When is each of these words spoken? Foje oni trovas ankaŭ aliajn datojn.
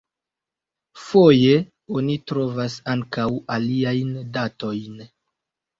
Foje 1.01 1.59
oni 1.99 2.17
trovas 2.33 2.81
ankaŭ 2.97 3.29
aliajn 3.59 4.13
datojn. 4.41 5.03